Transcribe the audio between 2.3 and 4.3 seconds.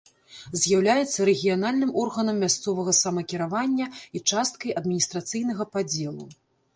мясцовага самакіравання і